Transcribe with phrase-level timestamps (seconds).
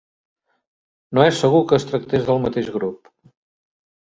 [1.17, 3.13] No és segur que es tractés del mateix grup.